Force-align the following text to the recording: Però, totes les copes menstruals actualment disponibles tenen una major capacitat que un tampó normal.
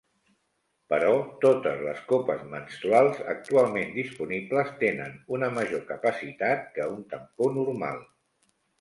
Però, 0.93 1.11
totes 1.43 1.83
les 1.87 2.01
copes 2.13 2.41
menstruals 2.55 3.21
actualment 3.35 3.95
disponibles 3.99 4.75
tenen 4.83 5.23
una 5.39 5.53
major 5.61 5.87
capacitat 5.95 6.69
que 6.81 6.93
un 6.99 7.09
tampó 7.17 7.57
normal. 7.63 8.07